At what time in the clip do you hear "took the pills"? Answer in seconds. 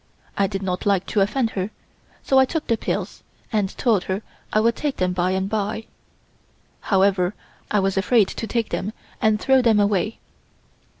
2.45-3.21